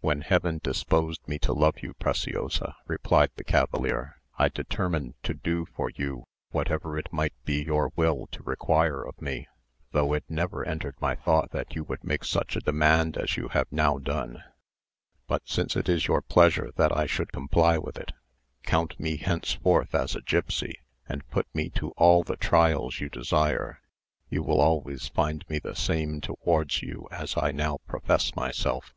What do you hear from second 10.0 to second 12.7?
it never entered my thoughts that you would make such a